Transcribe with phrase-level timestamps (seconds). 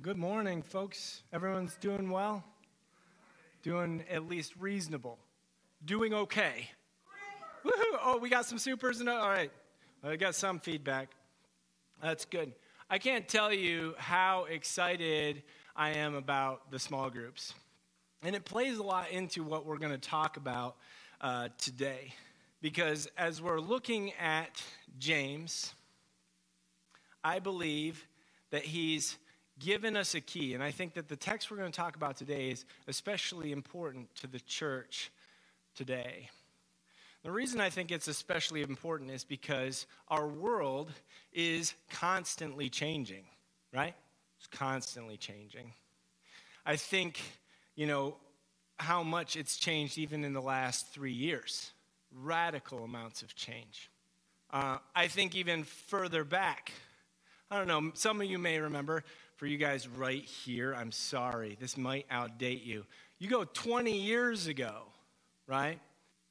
[0.00, 1.22] Well, good morning, folks.
[1.30, 2.42] Everyone's doing well?
[3.62, 5.18] Doing at least reasonable.
[5.84, 6.70] Doing okay.
[7.66, 7.98] Woohoo!
[8.02, 9.50] Oh, we got some supers and all right.
[10.02, 11.10] I got some feedback.
[12.02, 12.52] That's good.
[12.88, 15.42] I can't tell you how excited
[15.76, 17.52] I am about the small groups.
[18.22, 20.76] And it plays a lot into what we're going to talk about
[21.20, 22.14] uh, today.
[22.62, 24.62] Because as we're looking at
[24.98, 25.74] James,
[27.22, 28.06] I believe
[28.50, 29.18] that he's
[29.60, 30.54] given us a key.
[30.54, 34.12] And I think that the text we're going to talk about today is especially important
[34.16, 35.12] to the church
[35.76, 36.28] today.
[37.22, 40.90] The reason I think it's especially important is because our world
[41.32, 43.24] is constantly changing,
[43.72, 43.94] right?
[44.38, 45.72] It's constantly changing.
[46.64, 47.20] I think,
[47.76, 48.16] you know,
[48.78, 51.72] how much it's changed even in the last three years.
[52.10, 53.90] Radical amounts of change.
[54.50, 56.72] Uh, I think even further back,
[57.50, 59.04] I don't know, some of you may remember
[59.40, 62.84] for you guys right here, I'm sorry, this might outdate you.
[63.18, 64.82] You go 20 years ago,
[65.46, 65.78] right?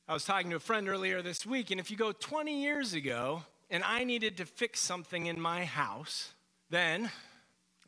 [0.08, 2.94] I was talking to a friend earlier this week, and if you go 20 years
[2.94, 6.36] ago and I needed to fix something in my house,
[6.70, 7.09] then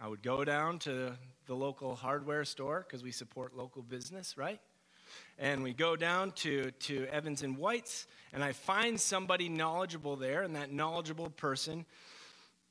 [0.02, 1.12] I would go down to
[1.46, 4.60] the local hardware store because we support local business, right?
[5.38, 10.42] And we go down to, to Evans and White's, and I find somebody knowledgeable there,
[10.42, 11.86] and that knowledgeable person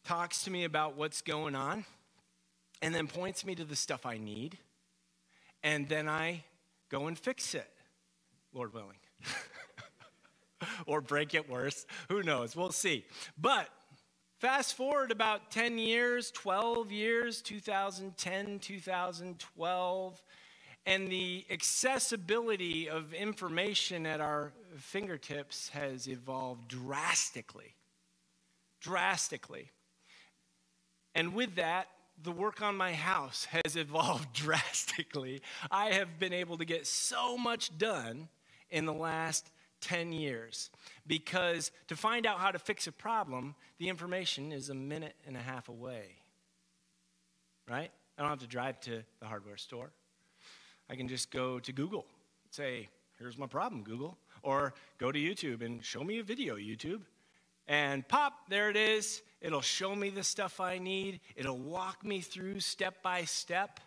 [0.03, 1.85] talks to me about what's going on
[2.83, 4.59] and then points me to the stuff I need,
[5.63, 6.45] and then I
[6.91, 7.71] go and fix it,
[8.53, 8.97] Lord willing.
[10.87, 11.87] or break it worse.
[12.09, 12.57] Who knows?
[12.57, 13.05] We'll see.
[13.39, 13.69] But
[14.39, 20.23] fast forward about 10 years, 12 years, 2010, 2012,
[20.87, 27.75] and the accessibility of information at our fingertips has evolved drastically.
[28.81, 29.71] Drastically.
[31.15, 31.89] And with that,
[32.23, 35.43] the work on my house has evolved drastically.
[35.71, 38.29] I have been able to get so much done
[38.71, 40.71] in the last 10 years
[41.07, 45.37] because to find out how to fix a problem, the information is a minute and
[45.37, 46.17] a half away.
[47.69, 47.91] Right?
[48.19, 49.91] I don't have to drive to the hardware store.
[50.89, 52.05] I can just go to Google,
[52.51, 54.19] say, here's my problem, Google.
[54.43, 57.03] Or go to YouTube and show me a video, YouTube.
[57.69, 59.23] And pop, there it is.
[59.41, 63.81] It'll show me the stuff I need, it'll walk me through step by step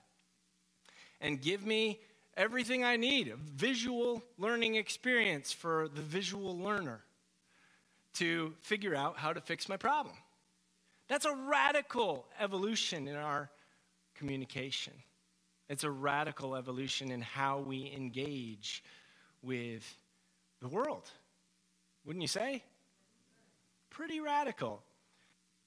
[1.21, 1.99] and give me
[2.35, 7.01] everything I need a visual learning experience for the visual learner
[8.15, 10.15] to figure out how to fix my problem.
[11.07, 13.49] That's a radical evolution in our
[14.15, 14.93] communication.
[15.69, 18.83] It's a radical evolution in how we engage
[19.41, 19.97] with
[20.61, 21.09] the world.
[22.05, 22.63] Wouldn't you say?
[23.89, 24.81] Pretty radical.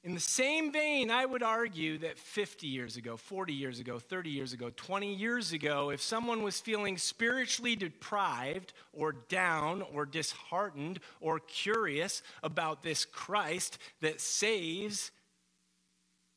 [0.06, 4.30] In the same vein, I would argue that 50 years ago, 40 years ago, 30
[4.30, 11.00] years ago, 20 years ago, if someone was feeling spiritually deprived or down or disheartened
[11.20, 15.10] or curious about this Christ that saves,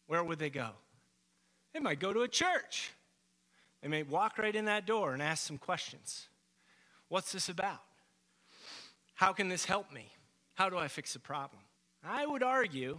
[0.07, 0.71] where would they go?
[1.71, 2.89] They might go to a church.
[3.83, 6.27] They may walk right in that door and ask some questions.
[7.07, 7.83] What's this about?
[9.13, 10.07] How can this help me?
[10.55, 11.61] How do I fix the problem?
[12.03, 12.97] I would argue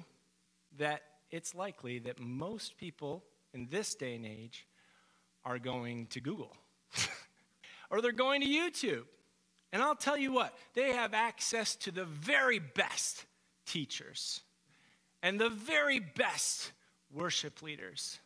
[0.80, 3.22] that it's likely that most people
[3.54, 4.66] in this day and age
[5.44, 6.56] are going to Google
[7.90, 9.04] or they're going to YouTube.
[9.72, 13.24] And I'll tell you what, they have access to the very best
[13.66, 14.40] teachers
[15.22, 16.72] and the very best
[17.12, 18.18] worship leaders.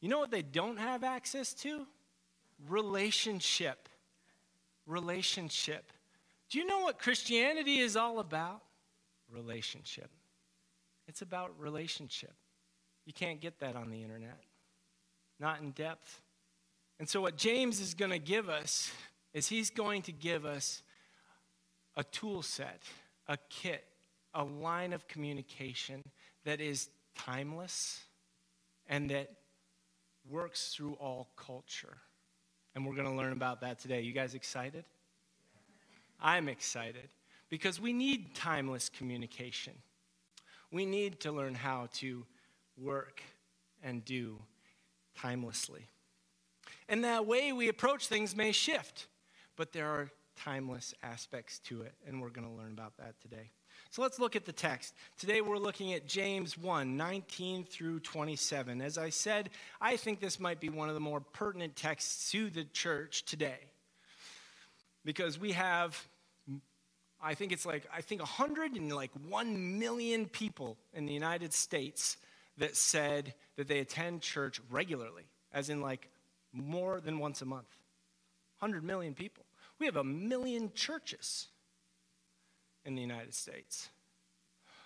[0.00, 1.86] You know what they don't have access to?
[2.68, 3.88] Relationship.
[4.86, 5.92] Relationship.
[6.50, 8.62] Do you know what Christianity is all about?
[9.30, 10.10] Relationship.
[11.06, 12.34] It's about relationship.
[13.04, 14.38] You can't get that on the internet,
[15.40, 16.20] not in depth.
[16.98, 18.92] And so, what James is going to give us
[19.34, 20.82] is he's going to give us
[21.96, 22.82] a tool set,
[23.26, 23.84] a kit,
[24.34, 26.02] a line of communication
[26.44, 28.00] that is timeless
[28.86, 29.30] and that
[30.30, 31.98] works through all culture.
[32.74, 34.00] And we're going to learn about that today.
[34.00, 34.84] You guys excited?
[36.20, 37.08] I'm excited
[37.50, 39.74] because we need timeless communication
[40.72, 42.24] we need to learn how to
[42.76, 43.22] work
[43.82, 44.38] and do
[45.18, 45.86] timelessly.
[46.88, 49.06] And that way we approach things may shift,
[49.56, 53.50] but there are timeless aspects to it, and we're going to learn about that today.
[53.90, 54.94] So let's look at the text.
[55.18, 58.80] Today we're looking at James 1 19 through 27.
[58.80, 62.48] As I said, I think this might be one of the more pertinent texts to
[62.48, 63.58] the church today
[65.04, 66.06] because we have
[67.22, 71.52] I think it's like, I think 100 and like 1 million people in the United
[71.52, 72.16] States
[72.58, 76.08] that said that they attend church regularly, as in like
[76.52, 77.68] more than once a month.
[78.58, 79.44] 100 million people.
[79.78, 81.48] We have a million churches
[82.84, 83.88] in the United States.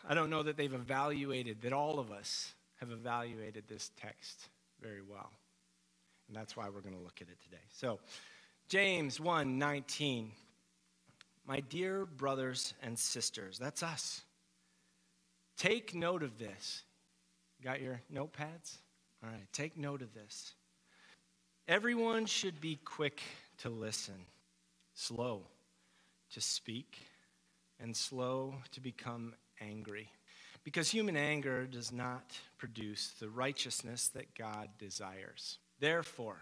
[0.09, 4.49] I don't know that they've evaluated, that all of us have evaluated this text
[4.81, 5.31] very well.
[6.29, 7.63] And that's why we're going to look at it today.
[7.71, 7.99] So,
[8.69, 10.33] James 1 19.
[11.47, 14.23] My dear brothers and sisters, that's us.
[15.57, 16.83] Take note of this.
[17.63, 18.79] Got your notepads?
[19.23, 20.55] All right, take note of this.
[21.69, 23.23] Everyone should be quick
[23.59, 24.27] to listen,
[24.95, 25.43] slow
[26.33, 26.99] to speak,
[27.81, 30.11] and slow to become angry.
[30.65, 35.59] Because human anger does not produce the righteousness that God desires.
[35.79, 36.41] Therefore,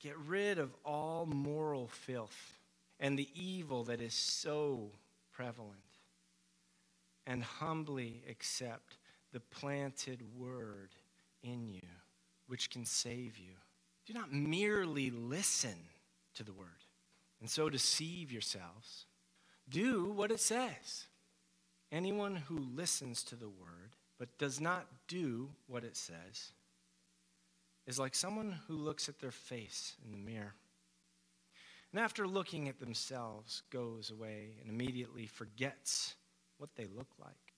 [0.00, 2.55] get rid of all moral filth
[2.98, 4.90] and the evil that is so
[5.32, 5.74] prevalent,
[7.26, 8.98] and humbly accept
[9.32, 10.90] the planted word
[11.42, 11.88] in you,
[12.46, 13.52] which can save you.
[14.06, 15.76] Do not merely listen
[16.34, 16.68] to the word
[17.40, 19.06] and so deceive yourselves.
[19.68, 21.06] Do what it says.
[21.92, 26.52] Anyone who listens to the word but does not do what it says
[27.86, 30.54] is like someone who looks at their face in the mirror
[31.96, 36.14] and after looking at themselves goes away and immediately forgets
[36.58, 37.54] what they look like.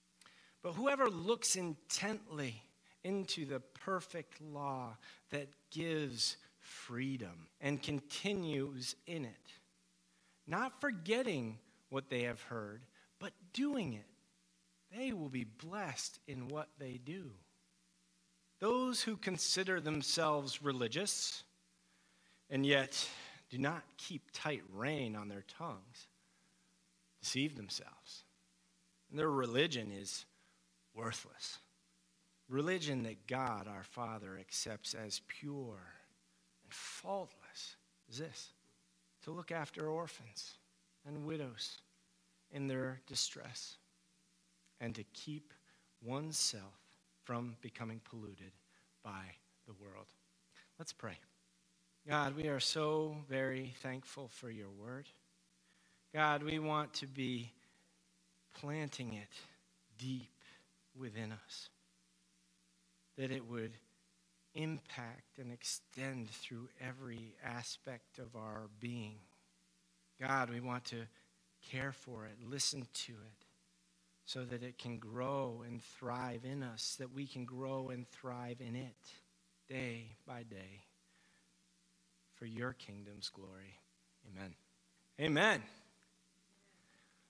[0.63, 2.63] But whoever looks intently
[3.03, 4.95] into the perfect law
[5.31, 9.51] that gives freedom and continues in it,
[10.47, 11.57] not forgetting
[11.89, 12.83] what they have heard,
[13.19, 14.07] but doing it,
[14.97, 17.29] they will be blessed in what they do.
[18.61, 21.43] Those who consider themselves religious
[22.49, 23.05] and yet
[23.49, 26.07] do not keep tight rein on their tongues
[27.21, 28.23] deceive themselves.
[29.09, 30.25] And their religion is
[30.93, 31.59] worthless.
[32.47, 35.79] Religion that God our Father accepts as pure
[36.63, 37.75] and faultless
[38.09, 38.53] is this
[39.23, 40.55] to look after orphans
[41.05, 41.79] and widows
[42.51, 43.77] in their distress
[44.79, 45.53] and to keep
[46.01, 46.79] oneself
[47.23, 48.51] from becoming polluted
[49.03, 49.23] by
[49.67, 50.07] the world.
[50.79, 51.17] Let's pray.
[52.09, 55.05] God, we are so very thankful for your word.
[56.11, 57.51] God, we want to be
[58.59, 59.29] planting it
[59.99, 60.31] deep
[60.99, 61.69] within us,
[63.15, 63.73] that it would
[64.55, 69.19] impact and extend through every aspect of our being.
[70.19, 71.03] God, we want to
[71.69, 73.45] care for it, listen to it,
[74.25, 78.61] so that it can grow and thrive in us, that we can grow and thrive
[78.61, 78.97] in it
[79.67, 80.85] day by day
[82.39, 83.77] for your kingdom's glory.
[84.33, 84.55] Amen.
[85.19, 85.61] Amen.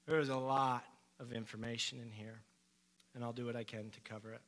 [0.06, 0.84] There's a lot
[1.20, 2.42] of information in here,
[3.16, 4.42] and I'll do what I can to cover it.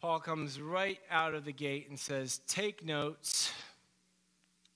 [0.00, 3.52] Paul comes right out of the gate and says, Take notes.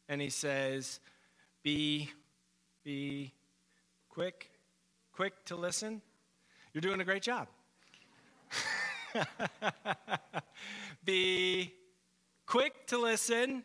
[0.09, 1.01] And he says,
[1.63, 2.11] Be,
[2.85, 3.33] be
[4.09, 4.51] quick,
[5.13, 6.01] quick to listen.
[6.73, 7.49] You're doing a great job.
[11.05, 11.73] be
[12.47, 13.63] quick to listen,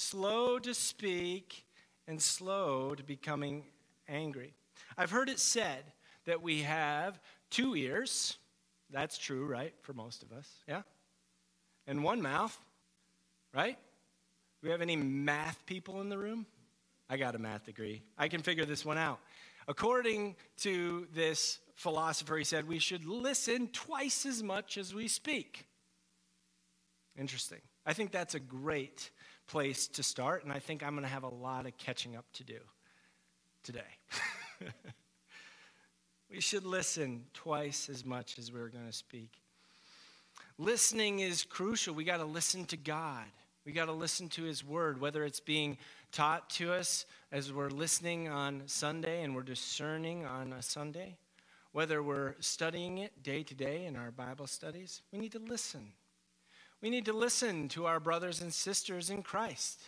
[0.00, 1.64] slow to speak,
[2.06, 3.64] and slow to becoming
[4.08, 4.54] angry.
[4.96, 5.84] I've heard it said
[6.24, 7.20] that we have
[7.50, 8.38] two ears.
[8.90, 9.74] That's true, right?
[9.82, 10.48] For most of us.
[10.66, 10.82] Yeah?
[11.86, 12.58] And one mouth,
[13.54, 13.76] right?
[14.60, 16.46] Do we have any math people in the room?
[17.08, 18.02] I got a math degree.
[18.18, 19.20] I can figure this one out.
[19.68, 25.66] According to this philosopher, he said we should listen twice as much as we speak.
[27.18, 27.60] Interesting.
[27.84, 29.10] I think that's a great
[29.50, 32.24] place to start, and I think I'm going to have a lot of catching up
[32.34, 32.58] to do
[33.64, 33.80] today.
[36.30, 39.42] we should listen twice as much as we're going to speak.
[40.56, 41.96] Listening is crucial.
[41.96, 43.24] We got to listen to God.
[43.66, 45.78] We got to listen to His Word, whether it's being
[46.12, 51.16] taught to us as we're listening on Sunday and we're discerning on a Sunday,
[51.72, 55.02] whether we're studying it day to day in our Bible studies.
[55.12, 55.92] We need to listen.
[56.82, 59.82] We need to listen to our brothers and sisters in Christ.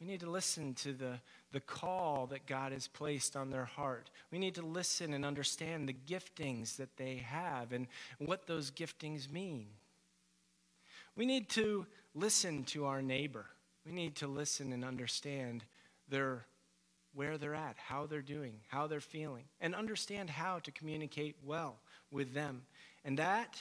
[0.00, 1.20] We need to listen to the,
[1.52, 4.10] the call that God has placed on their heart.
[4.30, 7.86] We need to listen and understand the giftings that they have and
[8.18, 9.68] what those giftings mean.
[11.16, 13.46] We need to listen to our neighbor.
[13.86, 15.64] We need to listen and understand
[16.08, 16.44] their
[17.14, 21.78] where they're at, how they're doing, how they're feeling, and understand how to communicate well
[22.10, 22.60] with them.
[23.06, 23.56] And that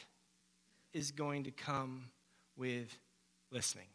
[0.94, 2.10] is going to come
[2.58, 2.98] with
[3.52, 3.88] listening.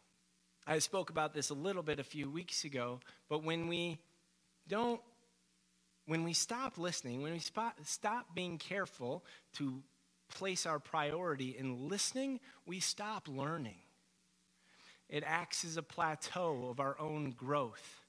[0.67, 2.99] I spoke about this a little bit a few weeks ago,
[3.29, 3.99] but when we
[4.67, 5.01] don't,
[6.05, 9.81] when we stop listening, when we spot, stop being careful to
[10.29, 13.79] place our priority in listening, we stop learning.
[15.09, 18.00] It acts as a plateau of our own growth.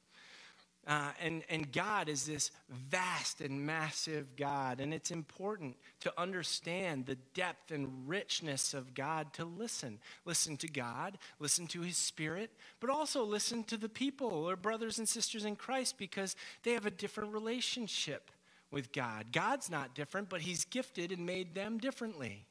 [0.85, 4.81] Uh, and, and God is this vast and massive God.
[4.81, 10.01] And it's important to understand the depth and richness of God to listen.
[10.25, 14.99] Listen to God, listen to His Spirit, but also listen to the people or brothers
[14.99, 16.35] and sisters in Christ because
[16.65, 18.33] they have a different relationship
[18.73, 19.27] with God.
[19.31, 22.47] God's not different, but He's gifted and made them differently.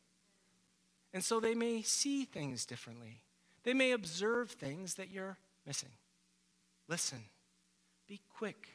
[1.14, 3.24] And so they may see things differently,
[3.64, 5.90] they may observe things that you're missing.
[6.88, 7.20] Listen.
[8.12, 8.68] Be quick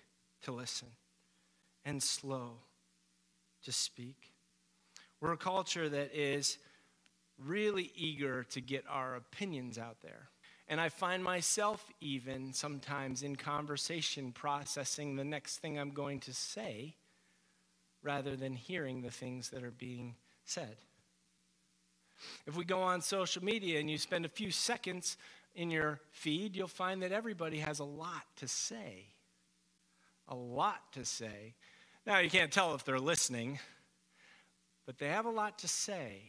[0.45, 0.89] to listen
[1.85, 2.53] and slow
[3.65, 4.33] to speak.
[5.21, 6.57] We're a culture that is
[7.45, 10.31] really eager to get our opinions out there.
[10.69, 16.33] And I find myself even sometimes in conversation processing the next thing I'm going to
[16.33, 16.95] say
[18.03, 20.15] rather than hearing the things that are being
[20.47, 20.79] said.
[22.47, 25.19] If we go on social media and you spend a few seconds
[25.55, 29.09] in your feed, you'll find that everybody has a lot to say
[30.29, 31.55] a lot to say.
[32.07, 33.59] Now, you can't tell if they're listening,
[34.87, 36.23] but they have a lot to say.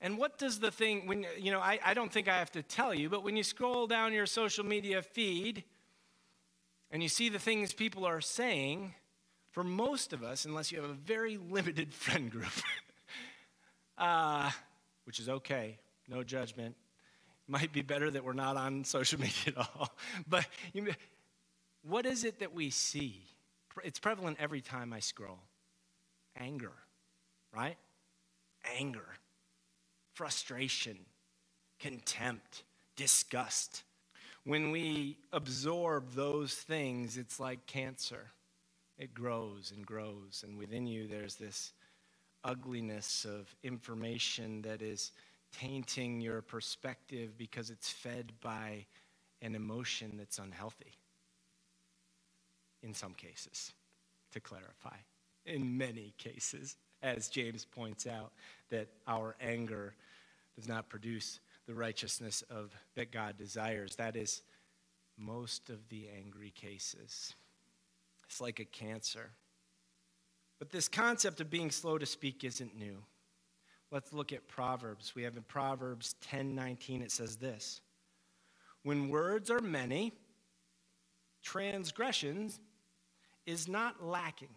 [0.00, 2.62] And what does the thing, when, you know, I, I don't think I have to
[2.62, 5.64] tell you, but when you scroll down your social media feed
[6.90, 8.94] and you see the things people are saying,
[9.50, 12.52] for most of us, unless you have a very limited friend group,
[13.98, 14.50] uh,
[15.04, 16.76] which is okay, no judgment,
[17.48, 19.96] might be better that we're not on social media at all.
[20.28, 20.88] But you,
[21.88, 23.22] what is it that we see?
[23.84, 25.38] It's prevalent every time I scroll
[26.38, 26.72] anger,
[27.54, 27.76] right?
[28.78, 29.06] Anger,
[30.14, 30.98] frustration,
[31.80, 32.64] contempt,
[32.96, 33.84] disgust.
[34.44, 38.30] When we absorb those things, it's like cancer.
[38.98, 41.72] It grows and grows, and within you, there's this
[42.44, 45.12] ugliness of information that is
[45.52, 48.86] tainting your perspective because it's fed by
[49.42, 50.98] an emotion that's unhealthy
[52.86, 53.74] in some cases,
[54.32, 54.96] to clarify.
[55.44, 58.32] In many cases, as James points out,
[58.70, 59.94] that our anger
[60.54, 63.96] does not produce the righteousness of that God desires.
[63.96, 64.42] That is
[65.18, 67.34] most of the angry cases.
[68.28, 69.30] It's like a cancer.
[70.58, 73.02] But this concept of being slow to speak isn't new.
[73.90, 75.14] Let's look at Proverbs.
[75.14, 77.80] We have in Proverbs 10:19 it says this.
[78.82, 80.12] When words are many,
[81.42, 82.60] transgressions
[83.46, 84.54] is not lacking,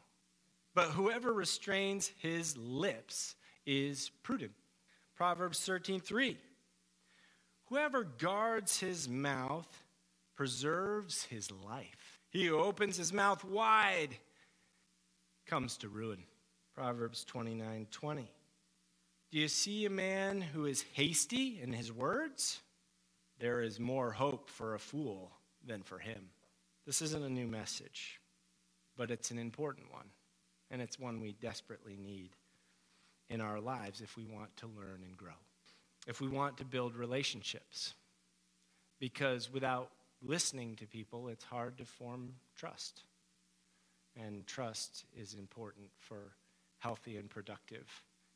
[0.73, 4.53] but whoever restrains his lips is prudent.
[5.15, 6.37] Proverbs 13:3
[7.65, 9.83] Whoever guards his mouth
[10.35, 12.19] preserves his life.
[12.31, 14.17] He who opens his mouth wide
[15.45, 16.23] comes to ruin.
[16.73, 18.27] Proverbs 29:20
[19.31, 22.61] Do you see a man who is hasty in his words?
[23.37, 25.31] There is more hope for a fool
[25.63, 26.29] than for him.
[26.85, 28.18] This isn't a new message
[28.99, 30.09] but it's an important one,
[30.69, 32.31] and it's one we desperately need
[33.29, 35.39] in our lives if we want to learn and grow,
[36.05, 37.93] if we want to build relationships.
[38.99, 39.89] Because without
[40.21, 43.03] listening to people, it's hard to form trust.
[44.17, 46.33] And trust is important for
[46.79, 47.87] healthy and productive,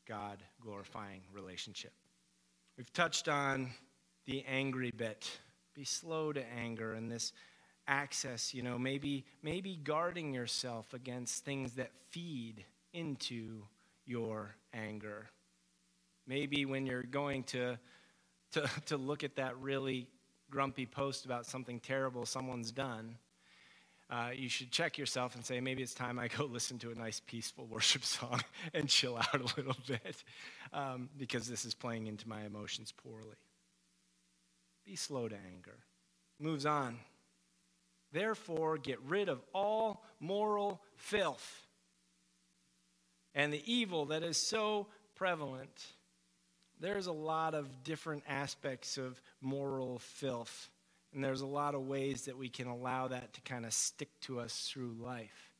[0.08, 1.92] God glorifying relationship.
[2.78, 3.68] We've touched on
[4.24, 5.30] the angry bit.
[5.74, 7.34] Be slow to anger and this
[7.86, 13.62] access, you know, maybe, maybe guarding yourself against things that feed into
[14.06, 15.28] your anger.
[16.26, 17.78] Maybe when you're going to,
[18.52, 20.06] to, to look at that really
[20.50, 23.16] grumpy post about something terrible someone's done,
[24.10, 26.94] uh, you should check yourself and say, maybe it's time I go listen to a
[26.94, 28.40] nice, peaceful worship song
[28.74, 30.22] and chill out a little bit
[30.72, 33.36] um, because this is playing into my emotions poorly.
[34.84, 35.78] Be slow to anger.
[36.38, 36.98] Moves on.
[38.14, 41.66] Therefore, get rid of all moral filth
[43.34, 45.86] and the evil that is so prevalent.
[46.78, 50.70] There's a lot of different aspects of moral filth,
[51.12, 54.20] and there's a lot of ways that we can allow that to kind of stick
[54.22, 55.50] to us through life.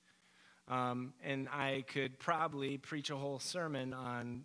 [0.68, 4.44] Um, and I could probably preach a whole sermon on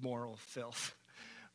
[0.00, 0.94] moral filth.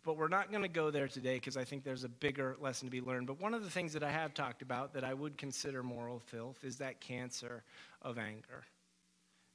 [0.03, 2.87] But we're not going to go there today because I think there's a bigger lesson
[2.87, 3.27] to be learned.
[3.27, 6.19] But one of the things that I have talked about that I would consider moral
[6.19, 7.63] filth is that cancer
[8.01, 8.65] of anger.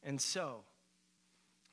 [0.03, 0.61] And so,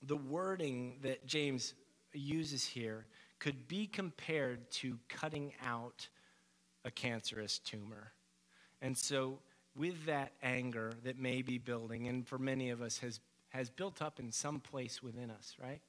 [0.01, 1.73] the wording that James
[2.13, 3.05] uses here
[3.39, 6.07] could be compared to cutting out
[6.83, 8.11] a cancerous tumor.
[8.81, 9.39] And so,
[9.75, 14.01] with that anger that may be building, and for many of us has, has built
[14.01, 15.81] up in some place within us, right?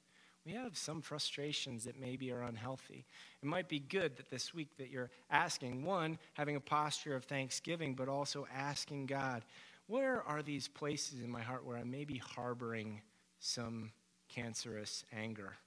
[0.47, 3.05] We have some frustrations that maybe are unhealthy.
[3.43, 7.25] It might be good that this week that you're asking, one, having a posture of
[7.25, 9.43] thanksgiving, but also asking God,
[9.87, 13.01] where are these places in my heart where I may be harboring
[13.41, 13.91] some
[14.29, 15.57] cancerous anger?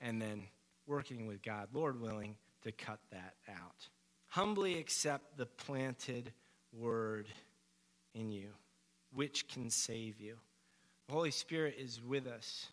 [0.00, 0.44] And then
[0.86, 3.88] working with God, Lord willing, to cut that out.
[4.28, 6.32] Humbly accept the planted
[6.72, 7.28] word
[8.14, 8.48] in you,
[9.12, 10.36] which can save you.
[11.06, 12.68] The Holy Spirit is with us.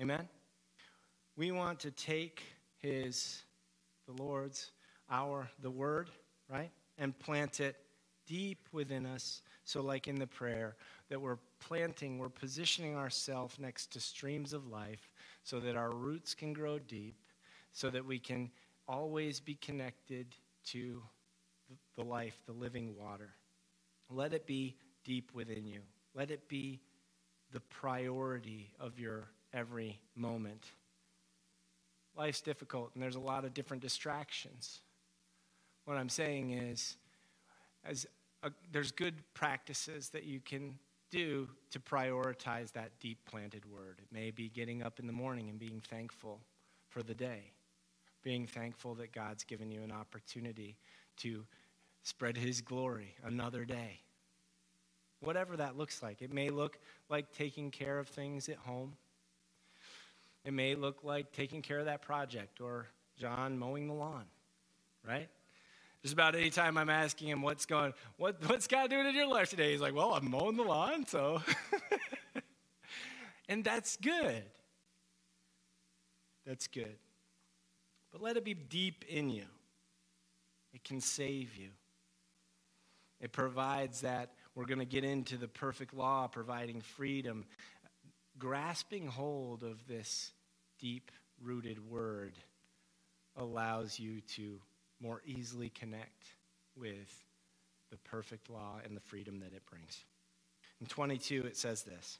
[0.00, 0.28] Amen?
[1.36, 2.42] We want to take
[2.78, 3.42] his,
[4.06, 4.72] the Lord's,
[5.10, 6.10] our, the word,
[6.50, 6.70] right?
[6.98, 7.76] And plant it
[8.26, 9.42] deep within us.
[9.64, 10.76] So, like in the prayer,
[11.08, 15.10] that we're planting, we're positioning ourselves next to streams of life
[15.42, 17.16] so that our roots can grow deep,
[17.72, 18.50] so that we can
[18.88, 20.26] always be connected
[20.66, 21.02] to
[21.96, 23.30] the life, the living water.
[24.10, 25.80] Let it be deep within you.
[26.14, 26.80] Let it be
[27.52, 30.64] the priority of your every moment.
[32.16, 34.80] Life's difficult, and there's a lot of different distractions.
[35.84, 36.96] What I'm saying is,
[37.84, 38.06] as
[38.42, 40.78] a, there's good practices that you can
[41.10, 44.00] do to prioritize that deep planted word.
[44.02, 46.40] It may be getting up in the morning and being thankful
[46.88, 47.52] for the day,
[48.22, 50.76] being thankful that God's given you an opportunity
[51.18, 51.44] to
[52.02, 54.00] spread His glory another day.
[55.20, 56.20] Whatever that looks like.
[56.20, 58.94] It may look like taking care of things at home.
[60.44, 62.86] It may look like taking care of that project or
[63.16, 64.24] John mowing the lawn,
[65.06, 65.28] right?
[66.02, 69.26] Just about any time I'm asking him what's going, what, what's God doing in your
[69.26, 69.72] life today?
[69.72, 71.40] He's like, well, I'm mowing the lawn, so.
[73.48, 74.42] and that's good.
[76.46, 76.96] That's good.
[78.12, 79.46] But let it be deep in you.
[80.74, 81.70] It can save you.
[83.20, 87.46] It provides that we're going to get into the perfect law, providing freedom,
[88.38, 90.32] grasping hold of this
[90.78, 91.10] deep
[91.42, 92.34] rooted word
[93.36, 94.60] allows you to
[95.00, 96.26] more easily connect
[96.76, 97.24] with
[97.90, 100.04] the perfect law and the freedom that it brings.
[100.80, 102.18] In 22, it says this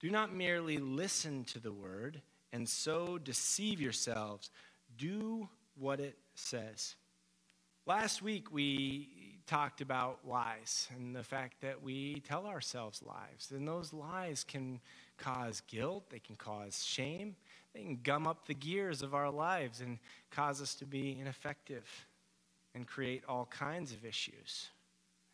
[0.00, 2.20] Do not merely listen to the word
[2.52, 4.50] and so deceive yourselves,
[4.96, 6.94] do what it says.
[7.86, 9.08] Last week, we
[9.48, 13.50] talked about lies and the fact that we tell ourselves lies.
[13.50, 14.78] And those lies can
[15.16, 17.34] cause guilt, they can cause shame,
[17.74, 19.98] they can gum up the gears of our lives and
[20.30, 21.86] cause us to be ineffective
[22.74, 24.68] and create all kinds of issues.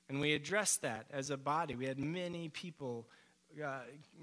[0.08, 1.74] And we addressed that as a body.
[1.74, 3.06] We had many people
[3.62, 3.80] uh,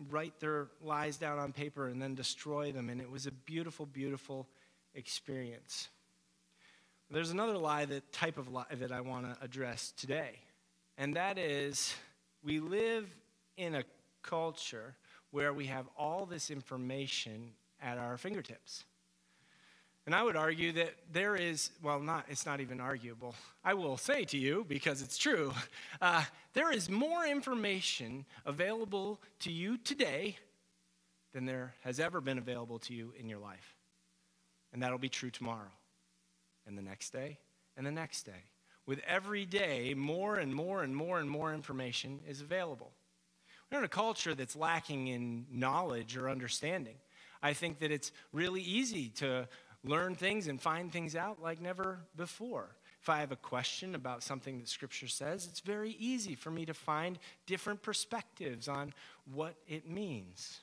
[0.10, 2.90] write their lies down on paper and then destroy them.
[2.90, 4.48] And it was a beautiful, beautiful
[4.96, 5.90] experience.
[7.12, 10.40] There's another lie, that type of lie that I want to address today.
[10.98, 11.94] And that is
[12.44, 13.06] we live
[13.58, 13.84] in a
[14.24, 14.96] culture
[15.32, 18.86] where we have all this information at our fingertips.
[20.06, 23.36] And I would argue that there is, well, not, it's not even arguable.
[23.64, 25.54] I will say to you, because it's true,
[26.02, 30.38] uh, there is more information available to you today
[31.34, 33.76] than there has ever been available to you in your life.
[34.74, 35.70] And that'll be true tomorrow,
[36.72, 37.38] and the next day,
[37.76, 38.46] and the next day.
[38.86, 42.92] With every day, more and more and more and more information is available.
[43.70, 46.96] We're in a culture that's lacking in knowledge or understanding.
[47.44, 49.48] I think that it's really easy to
[49.84, 52.70] learn things and find things out like never before.
[53.02, 56.66] If I have a question about something that Scripture says, it's very easy for me
[56.66, 58.94] to find different perspectives on
[59.34, 60.62] what it means.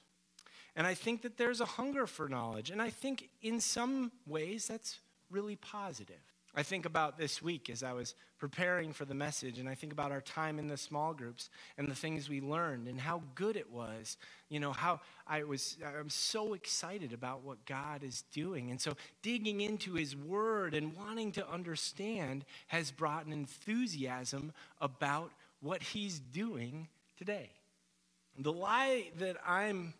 [0.75, 2.71] And I think that there's a hunger for knowledge.
[2.71, 6.21] And I think in some ways that's really positive.
[6.55, 9.93] I think about this week as I was preparing for the message, and I think
[9.93, 13.57] about our time in the small groups and the things we learned and how good
[13.57, 14.17] it was.
[14.49, 18.71] You know, how I was, I'm so excited about what God is doing.
[18.71, 25.31] And so digging into His Word and wanting to understand has brought an enthusiasm about
[25.61, 26.89] what He's doing
[27.19, 27.51] today.
[28.39, 29.95] The lie that I'm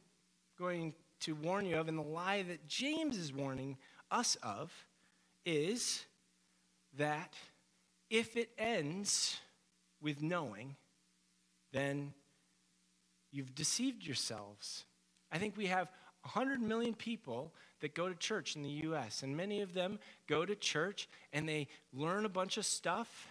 [0.59, 3.77] going to warn you of, and the lie that James is warning
[4.11, 4.73] us of,
[5.49, 6.05] is
[6.99, 7.33] that
[8.11, 9.39] if it ends
[10.03, 10.77] with knowing,
[11.73, 12.13] then
[13.33, 14.85] you've deceived yourselves.
[15.33, 15.89] I think we have
[16.23, 20.45] 100 million people that go to church in the US, and many of them go
[20.45, 23.29] to church and they learn a bunch of stuff,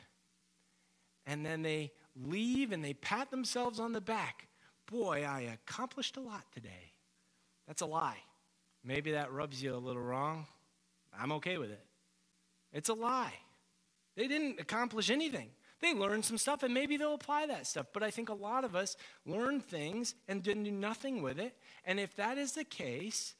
[1.27, 4.47] and then they leave and they pat themselves on the back.
[4.89, 6.93] Boy, I accomplished a lot today.
[7.67, 8.23] That's a lie.
[8.83, 10.47] Maybe that rubs you a little wrong.
[11.19, 11.86] I'm okay with it.
[12.73, 13.33] It's a lie.
[14.15, 15.49] They didn't accomplish anything.
[15.79, 17.87] They learned some stuff and maybe they'll apply that stuff.
[17.93, 21.55] But I think a lot of us learn things and didn't do nothing with it.
[21.85, 23.35] And if that is the case,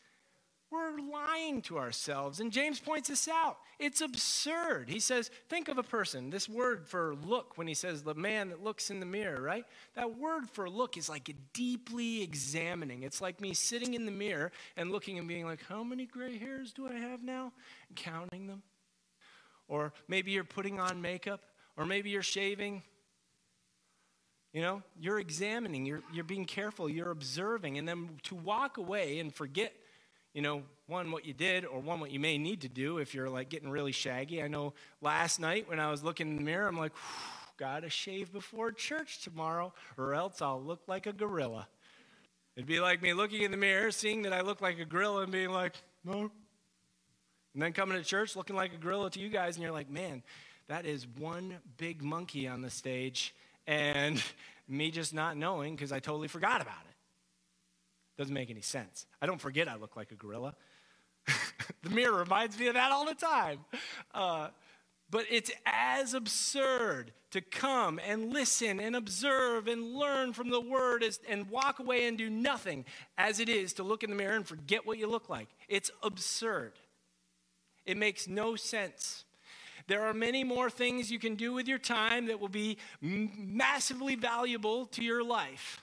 [0.70, 2.40] we're lying to ourselves.
[2.40, 3.58] And James points this out.
[3.80, 4.90] It's absurd.
[4.90, 6.30] He says, think of a person.
[6.30, 9.66] This word for look, when he says the man that looks in the mirror, right?
[9.96, 13.04] That word for look is like deeply examining.
[13.04, 16.38] It's like me sitting in the mirror and looking and being like, how many gray
[16.38, 17.54] hairs do I have now?
[17.88, 18.62] And counting them.
[19.68, 21.42] Or maybe you're putting on makeup,
[21.76, 22.84] or maybe you're shaving.
[24.54, 29.20] You know, you're examining, you're, you're being careful, you're observing, and then to walk away
[29.20, 29.74] and forget
[30.38, 33.16] you know, one, what you did, or one, what you may need to do if
[33.16, 34.44] you're like getting really shaggy.
[34.44, 36.92] I know last night when I was looking in the mirror, I'm like,
[37.58, 41.68] gotta shave before church tomorrow, or else I'll look like a gorilla.
[42.56, 45.24] It'd be like me looking in the mirror, seeing that I look like a gorilla,
[45.24, 45.74] and being like,
[46.06, 46.30] no.
[47.58, 49.90] And then coming to church looking like a gorilla to you guys, and you're like,
[49.90, 50.22] man,
[50.68, 53.34] that is one big monkey on the stage,
[53.66, 54.24] and
[54.68, 56.96] me just not knowing because I totally forgot about it.
[58.16, 59.08] Doesn't make any sense.
[59.24, 60.54] I don't forget I look like a gorilla.
[61.82, 63.62] the mirror reminds me of that all the time.
[64.14, 64.50] Uh,
[65.10, 71.02] but it's as absurd to come and listen and observe and learn from the word
[71.02, 72.86] as, and walk away and do nothing
[73.18, 75.48] as it is to look in the mirror and forget what you look like.
[75.68, 76.74] It's absurd.
[77.88, 79.24] It makes no sense.
[79.88, 84.16] There are many more things you can do with your time that will be massively
[84.16, 85.82] valuable to your life,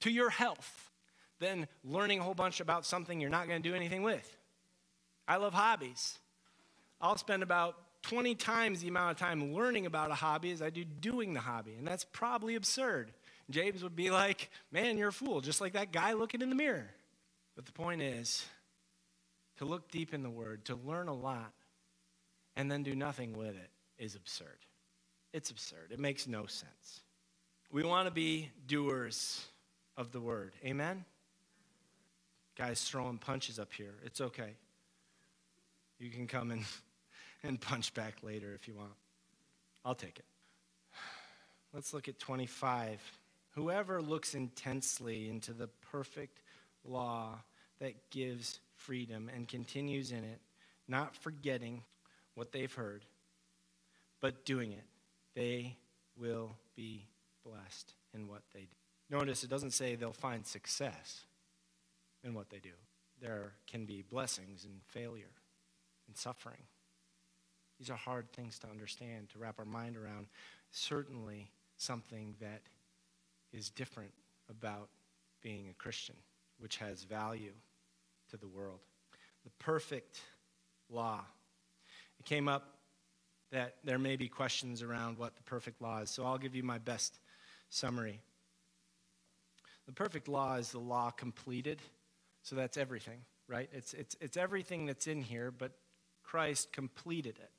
[0.00, 0.90] to your health
[1.38, 4.36] than learning a whole bunch about something you're not going to do anything with.
[5.26, 6.18] I love hobbies.
[7.00, 10.68] I'll spend about 20 times the amount of time learning about a hobby as I
[10.68, 13.12] do doing the hobby, and that's probably absurd.
[13.48, 16.54] James would be like, Man, you're a fool, just like that guy looking in the
[16.54, 16.90] mirror.
[17.56, 18.44] But the point is
[19.60, 21.52] to look deep in the Word, to learn a lot,
[22.56, 24.58] and then do nothing with it is absurd.
[25.34, 25.90] It's absurd.
[25.90, 27.02] It makes no sense.
[27.70, 29.44] We want to be doers
[29.98, 30.54] of the Word.
[30.64, 31.04] Amen?
[32.56, 33.92] Guys throwing punches up here.
[34.02, 34.54] It's okay.
[35.98, 36.64] You can come and,
[37.42, 38.94] and punch back later if you want.
[39.84, 40.24] I'll take it.
[41.74, 42.98] Let's look at 25.
[43.56, 46.40] Whoever looks intensely into the perfect
[46.82, 47.40] law
[47.78, 50.40] that gives freedom and continues in it,
[50.88, 51.82] not forgetting
[52.34, 53.04] what they've heard,
[54.20, 54.84] but doing it,
[55.34, 55.76] they
[56.16, 57.06] will be
[57.44, 58.76] blessed in what they do.
[59.16, 61.24] Notice it doesn't say they'll find success
[62.22, 62.70] in what they do.
[63.20, 65.34] There can be blessings and failure
[66.06, 66.62] and suffering.
[67.78, 70.26] These are hard things to understand, to wrap our mind around.
[70.70, 72.62] Certainly something that
[73.52, 74.12] is different
[74.48, 74.88] about
[75.42, 76.16] being a Christian,
[76.58, 77.52] which has value
[78.30, 78.80] to the world.
[79.44, 80.20] The perfect
[80.88, 81.20] law.
[82.18, 82.74] It came up
[83.50, 86.62] that there may be questions around what the perfect law is, so I'll give you
[86.62, 87.18] my best
[87.68, 88.20] summary.
[89.86, 91.80] The perfect law is the law completed
[92.42, 93.68] so that's everything, right?
[93.72, 95.72] It's, it's, it's everything that's in here, but
[96.22, 97.50] Christ completed it,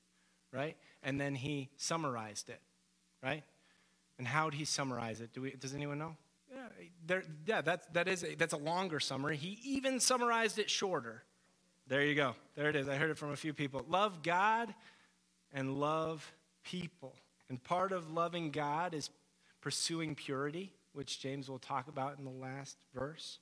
[0.55, 0.75] right?
[1.03, 2.61] And then he summarized it,
[3.21, 3.43] right?
[4.17, 5.33] And how did he summarize it?
[5.33, 6.15] Do we, does anyone know?
[7.05, 9.37] There, yeah that's, that is a, that's a longer summary.
[9.37, 11.23] He even summarized it shorter.
[11.87, 12.35] There you go.
[12.55, 12.87] There it is.
[12.87, 13.85] I heard it from a few people.
[13.89, 14.73] Love God
[15.53, 16.31] and love
[16.63, 17.13] people.
[17.49, 19.09] And part of loving God is
[19.59, 23.39] pursuing purity, which James will talk about in the last verse.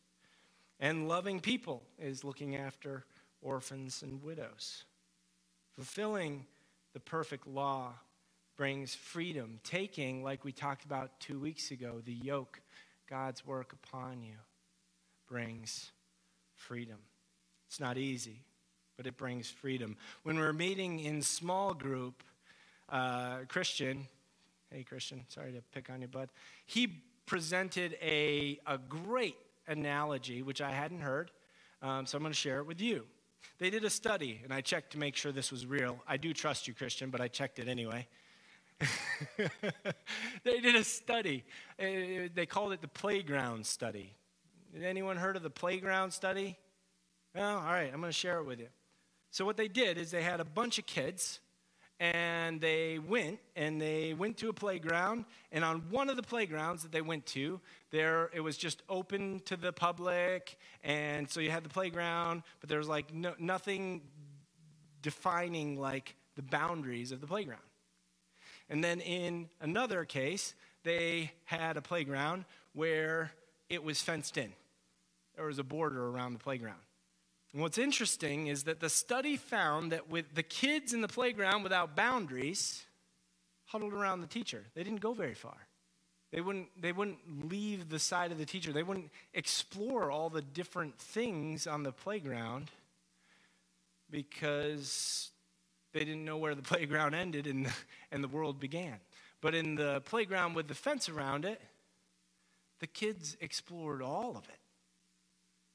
[0.79, 3.05] And loving people is looking after
[3.41, 4.85] orphans and widows.
[5.75, 6.45] Fulfilling
[6.93, 7.93] the perfect law
[8.57, 9.59] brings freedom.
[9.63, 12.61] Taking, like we talked about two weeks ago, the yoke,
[13.09, 14.35] God's work upon you,
[15.27, 15.91] brings
[16.55, 16.99] freedom.
[17.67, 18.43] It's not easy,
[18.97, 19.97] but it brings freedom.
[20.23, 22.23] When we're meeting in small group,
[22.87, 24.07] uh, Christian,
[24.71, 26.29] hey Christian, sorry to pick on you, bud,
[26.67, 31.31] he presented a, a great analogy, which I hadn't heard,
[31.81, 33.05] um, so I'm going to share it with you.
[33.57, 35.99] They did a study, and I checked to make sure this was real.
[36.07, 38.07] I do trust you, Christian, but I checked it anyway.
[40.43, 41.43] they did a study.
[41.79, 44.15] Uh, they called it the playground study.
[44.73, 46.57] Did anyone heard of the playground study?
[47.35, 48.67] Well, all right, I'm going to share it with you.
[49.31, 51.39] So, what they did is they had a bunch of kids
[51.99, 56.81] and they went and they went to a playground and on one of the playgrounds
[56.83, 57.59] that they went to
[57.91, 62.69] there it was just open to the public and so you had the playground but
[62.69, 64.01] there was like no, nothing
[65.01, 67.61] defining like the boundaries of the playground
[68.69, 70.53] and then in another case
[70.83, 73.31] they had a playground where
[73.69, 74.51] it was fenced in
[75.35, 76.79] there was a border around the playground
[77.53, 81.63] and what's interesting is that the study found that with the kids in the playground
[81.63, 82.85] without boundaries,
[83.65, 84.65] huddled around the teacher.
[84.75, 85.57] They didn't go very far.
[86.31, 88.71] They wouldn't, they wouldn't leave the side of the teacher.
[88.71, 92.69] They wouldn't explore all the different things on the playground
[94.11, 95.31] because
[95.93, 97.67] they didn't know where the playground ended and,
[98.11, 98.97] and the world began.
[99.41, 101.61] But in the playground with the fence around it,
[102.79, 104.59] the kids explored all of it.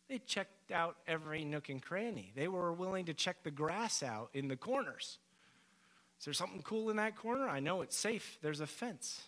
[0.08, 2.32] They checked out every nook and cranny.
[2.34, 5.18] They were willing to check the grass out in the corners.
[6.18, 7.48] Is there something cool in that corner?
[7.48, 8.38] I know it's safe.
[8.42, 9.22] There's a fence.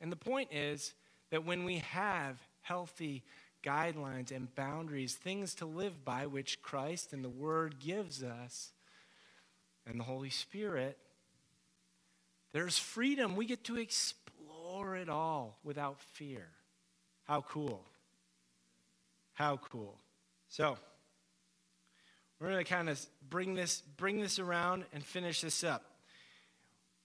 [0.00, 0.94] And the point is
[1.30, 3.22] that when we have healthy
[3.62, 8.72] guidelines and boundaries, things to live by, which Christ and the Word gives us,
[9.90, 10.96] and the Holy Spirit,
[12.52, 13.36] there's freedom.
[13.36, 16.46] We get to explore it all without fear.
[17.24, 17.84] How cool!
[19.34, 19.98] How cool.
[20.48, 20.76] So,
[22.38, 25.84] we're going to kind of bring this, bring this around and finish this up.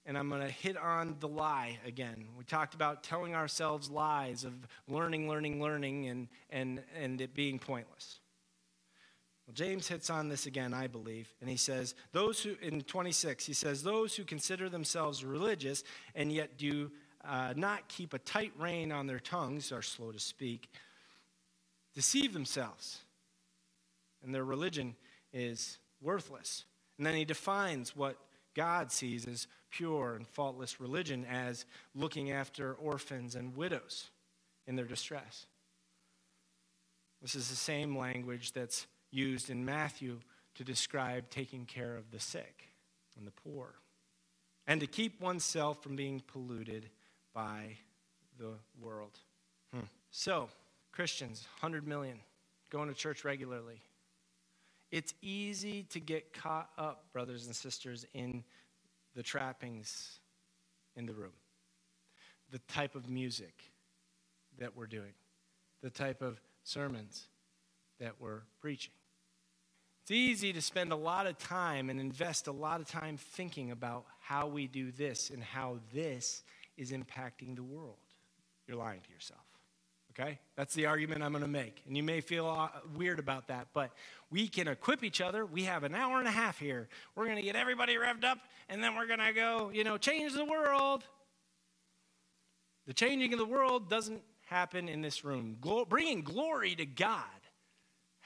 [0.04, 2.28] And I'm going to hit on the lie again.
[2.38, 4.52] We talked about telling ourselves lies of
[4.88, 8.20] learning, learning, learning, and, and, and it being pointless.
[9.46, 13.46] Well, James hits on this again, I believe, and he says, those who, in 26,
[13.46, 15.84] he says, those who consider themselves religious
[16.16, 16.90] and yet do
[17.24, 20.68] uh, not keep a tight rein on their tongues, are slow to speak,
[21.94, 23.00] deceive themselves,
[24.24, 24.96] and their religion
[25.32, 26.64] is worthless.
[26.98, 28.16] And then he defines what
[28.54, 34.10] God sees as pure and faultless religion as looking after orphans and widows
[34.66, 35.46] in their distress.
[37.22, 40.20] This is the same language that's used in Matthew
[40.56, 42.68] to describe taking care of the sick
[43.16, 43.74] and the poor,
[44.66, 46.88] and to keep oneself from being polluted
[47.34, 47.76] by
[48.38, 49.18] the world.
[49.72, 49.86] Hmm.
[50.10, 50.48] So,
[50.92, 52.18] Christians, 100 million,
[52.70, 53.82] going to church regularly.
[54.90, 58.44] It's easy to get caught up, brothers and sisters, in
[59.14, 60.20] the trappings
[60.94, 61.32] in the room,
[62.50, 63.54] the type of music
[64.58, 65.12] that we're doing,
[65.82, 67.26] the type of sermons
[68.00, 68.92] that we're preaching.
[70.02, 73.72] It's easy to spend a lot of time and invest a lot of time thinking
[73.72, 76.42] about how we do this and how this
[76.76, 77.96] is impacting the world.
[78.68, 79.46] You're lying to yourself
[80.18, 80.38] okay?
[80.56, 81.82] That's the argument I'm going to make.
[81.86, 83.92] And you may feel weird about that, but
[84.30, 85.44] we can equip each other.
[85.44, 86.88] We have an hour and a half here.
[87.14, 89.98] We're going to get everybody revved up, and then we're going to go, you know,
[89.98, 91.04] change the world.
[92.86, 95.56] The changing of the world doesn't happen in this room.
[95.60, 97.24] Glo- bringing glory to God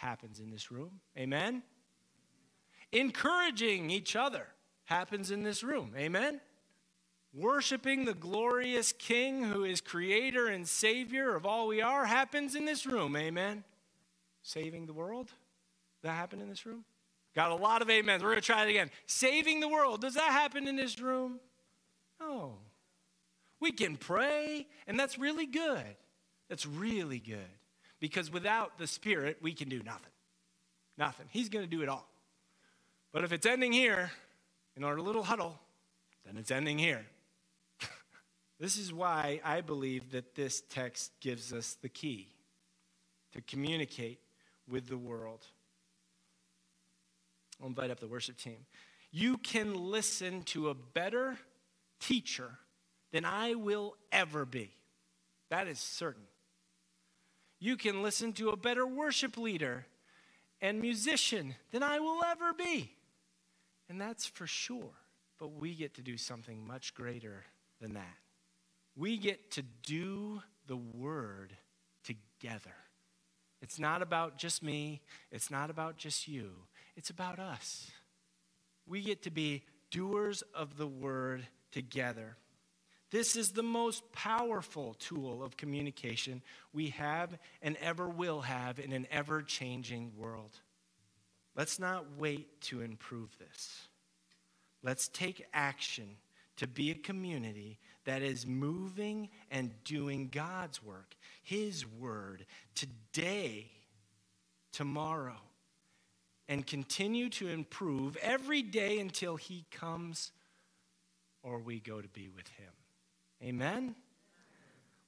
[0.00, 1.00] happens in this room.
[1.16, 1.62] Amen?
[2.92, 4.46] Encouraging each other
[4.84, 5.92] happens in this room.
[5.96, 6.40] Amen?
[7.32, 12.64] Worshiping the glorious King who is creator and savior of all we are happens in
[12.64, 13.14] this room.
[13.14, 13.62] Amen.
[14.42, 15.30] Saving the world?
[16.02, 16.84] That happened in this room?
[17.36, 18.22] Got a lot of amens.
[18.22, 18.90] We're going to try it again.
[19.06, 20.00] Saving the world.
[20.00, 21.38] Does that happen in this room?
[22.18, 22.54] No.
[23.60, 25.96] We can pray, and that's really good.
[26.48, 27.59] That's really good.
[28.00, 30.12] Because without the Spirit, we can do nothing.
[30.96, 31.26] Nothing.
[31.30, 32.08] He's going to do it all.
[33.12, 34.10] But if it's ending here,
[34.76, 35.58] in our little huddle,
[36.24, 37.04] then it's ending here.
[38.58, 42.28] This is why I believe that this text gives us the key
[43.32, 44.20] to communicate
[44.68, 45.46] with the world.
[47.60, 48.66] I'll invite up the worship team.
[49.10, 51.38] You can listen to a better
[52.00, 52.50] teacher
[53.12, 54.70] than I will ever be.
[55.48, 56.24] That is certain.
[57.60, 59.86] You can listen to a better worship leader
[60.60, 62.90] and musician than I will ever be.
[63.88, 64.94] And that's for sure.
[65.38, 67.44] But we get to do something much greater
[67.80, 68.16] than that.
[68.96, 71.56] We get to do the word
[72.02, 72.74] together.
[73.62, 76.52] It's not about just me, it's not about just you,
[76.96, 77.90] it's about us.
[78.86, 82.36] We get to be doers of the word together.
[83.10, 86.42] This is the most powerful tool of communication
[86.72, 90.56] we have and ever will have in an ever changing world.
[91.56, 93.88] Let's not wait to improve this.
[94.82, 96.16] Let's take action
[96.56, 103.70] to be a community that is moving and doing God's work, His word, today,
[104.72, 105.40] tomorrow,
[106.48, 110.32] and continue to improve every day until He comes
[111.42, 112.72] or we go to be with Him.
[113.42, 113.94] Amen?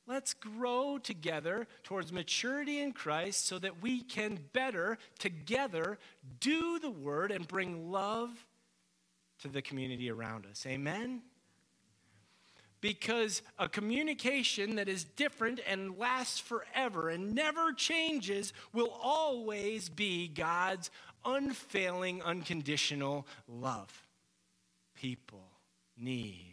[0.07, 5.99] Let's grow together towards maturity in Christ so that we can better together
[6.41, 8.31] do the word and bring love
[9.41, 10.65] to the community around us.
[10.67, 11.23] Amen?
[12.83, 20.29] because a communication that is different and lasts forever and never changes will always be
[20.29, 20.91] God's
[21.25, 24.03] unfailing, unconditional love.
[24.97, 25.49] People
[25.97, 26.52] need.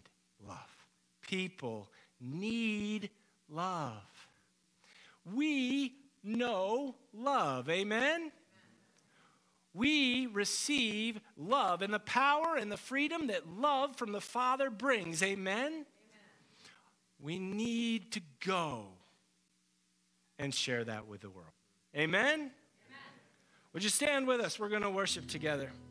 [1.30, 1.88] People
[2.20, 3.12] need
[3.48, 3.94] love.
[5.32, 7.70] We know love.
[7.70, 8.32] Amen?
[9.76, 15.22] We receive love and the power and the freedom that love from the Father brings.
[15.22, 15.58] Amen?
[15.68, 15.86] Amen?
[17.22, 18.86] We need to go
[20.40, 21.52] and share that with the world.
[21.96, 22.34] Amen?
[22.34, 22.52] Amen?
[23.74, 24.60] Would you stand with us?
[24.60, 25.70] We're going to worship together.